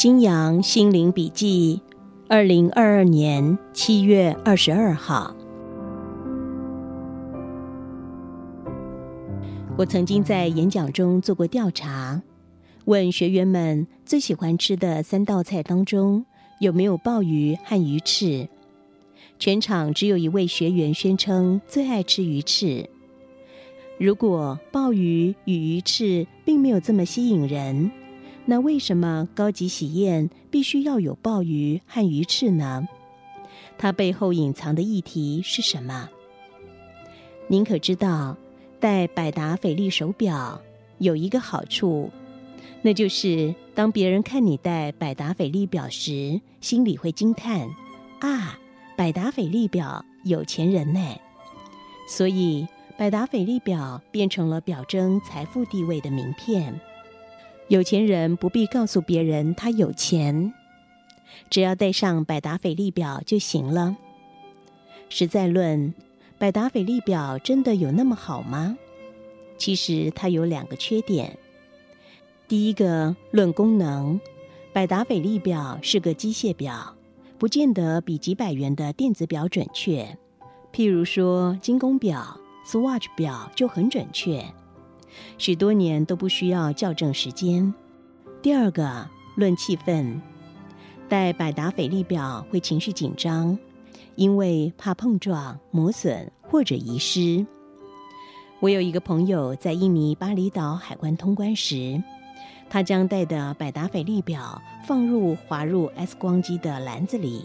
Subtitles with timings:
[0.00, 1.82] 新阳心灵笔记，
[2.28, 5.34] 二零二二年七月二十二号。
[9.76, 12.22] 我曾经在演讲中做过调查，
[12.84, 16.24] 问学员们最喜欢吃的三道菜当中
[16.60, 18.48] 有没有鲍鱼和鱼翅。
[19.40, 22.88] 全场只有一位学员宣称最爱吃鱼翅。
[23.98, 27.90] 如果鲍鱼与鱼翅并没有这么吸引人，
[28.50, 32.88] 那为什么高级喜宴必须要有鲍鱼和鱼翅呢？
[33.76, 36.08] 它背后隐藏的议题是什么？
[37.46, 38.38] 您可知道，
[38.80, 40.62] 戴百达翡丽手表
[40.96, 42.10] 有一个好处，
[42.80, 47.68] 那就是当别人看你戴百达翡丽表时，心里会惊叹：
[48.20, 48.58] 啊，
[48.96, 51.00] 百达翡丽表有钱人呢！
[52.08, 56.80] 所以，百达翡丽表变成了表征财富地位的名片。
[57.68, 60.54] 有钱人不必告诉别人他有钱，
[61.50, 63.96] 只要带上百达翡丽表就行了。
[65.10, 65.92] 实在论，
[66.38, 68.78] 百达翡丽表真的有那么好吗？
[69.58, 71.38] 其实它有两个缺点。
[72.46, 74.18] 第一个，论功能，
[74.72, 76.96] 百达翡丽表是个机械表，
[77.36, 80.16] 不见得比几百元的电子表准确。
[80.72, 84.42] 譬如说，精工表、Swatch 表就很准确。
[85.36, 87.72] 许多年都不需要校正时间。
[88.40, 90.20] 第二个，论气氛，
[91.08, 93.58] 戴百达翡丽表会情绪紧张，
[94.14, 97.44] 因为怕碰撞、磨损或者遗失。
[98.60, 102.02] 我有一个朋友在印尼巴厘岛海关通关时，
[102.68, 107.44] 他将带的百达翡丽表放入滑入 X 光机的篮子里，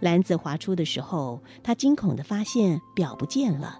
[0.00, 3.78] 篮子滑出的时候，他惊恐的发现表不见了。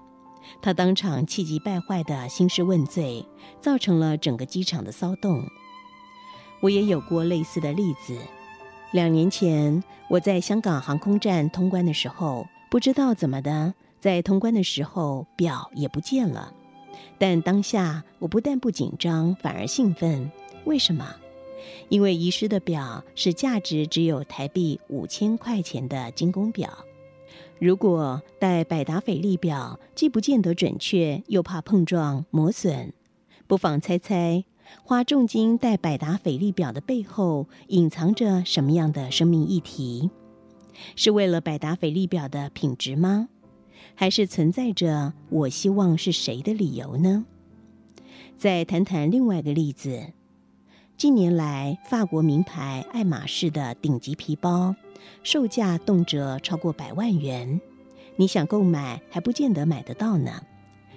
[0.62, 3.26] 他当场气急败坏的兴师问罪，
[3.60, 5.44] 造成了整个机场的骚动。
[6.60, 8.18] 我也有过类似的例子。
[8.92, 16.52] 两年前，我在香港航空站通关的时候，不知道怎么的，在通关的时候表也不见了。
[17.18, 20.30] 但当下我不但不紧张，反而兴奋。
[20.64, 21.06] 为什么？
[21.88, 26.84] 因为遗失的表是价值只有台币五千块钱的精工表。
[27.60, 32.92] 如果戴百达翡丽表，既不见得准确，又怕碰撞磨损，
[33.46, 34.46] 不妨猜猜，
[34.82, 40.08] 花重金戴百达翡丽表的背后，隐藏着什么样的生命议题？
[40.96, 43.28] 是为了百达翡丽表的品质吗？
[43.94, 47.26] 还是存在着我希望是谁的理由呢？
[48.38, 50.14] 再谈谈另外一个例子，
[51.00, 54.76] 近年来法国名牌爱马仕的顶级皮包。
[55.22, 57.58] 售价动辄超过百万元，
[58.16, 60.42] 你想购买还不见得买得到呢，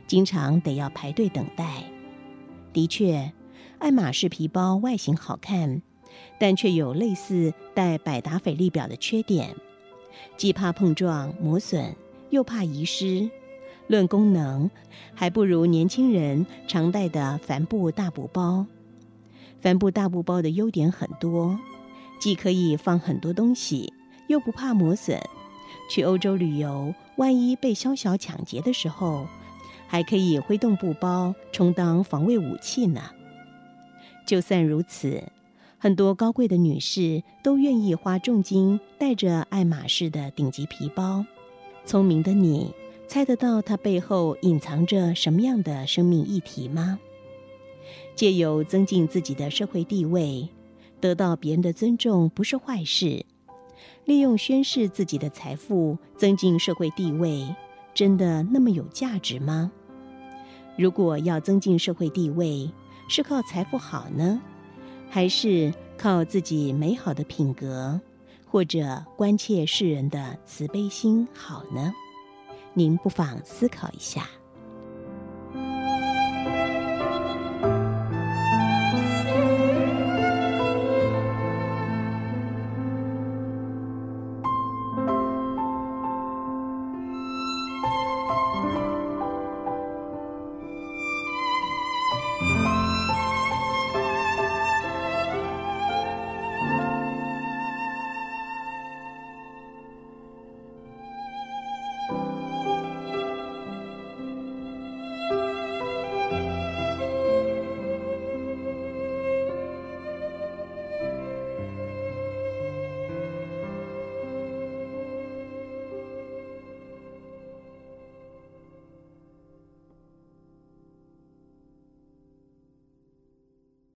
[0.06, 1.86] 经常得要排队等待。
[2.74, 3.32] 的确，
[3.80, 5.82] 爱马仕皮包外形好看，
[6.38, 9.56] 但却有类似戴百达翡丽表的缺点，
[10.36, 11.96] 既怕碰撞磨损，
[12.30, 13.32] 又怕遗失。
[13.88, 14.70] 论功能，
[15.16, 18.66] 还不如年轻人常戴的帆布大布包。
[19.64, 21.58] 帆布大布包的优点很多，
[22.20, 23.94] 既可以放很多东西。
[24.28, 25.22] 又不怕磨损，
[25.90, 29.28] 去欧洲旅游，万一被宵小抢劫的时候，
[29.88, 33.02] 还可以挥动布包充当防卫武器呢。
[34.26, 35.24] 就算如此，
[35.78, 41.26] 很多高贵的女士都愿意花重金带着爱马仕的顶级皮包。
[41.86, 42.74] 聪明的你，
[43.08, 47.00] 猜得到它背后隐藏着什么样的生命议题吗？
[48.16, 50.50] 借由增进自己的社会地位，
[51.00, 53.26] 得到别人的尊重，不是坏事。
[54.06, 57.56] 利用宣示自己的财富增进社会地位，
[57.94, 59.72] 真的那么有价值吗？
[60.78, 62.72] 如果要增进社会地位，
[63.08, 64.42] 是靠财富好呢，
[65.10, 68.00] 还是靠自己美好的品格，
[68.46, 71.94] 或者关切世人的慈悲心好呢？
[72.74, 74.28] 您不妨思考一下。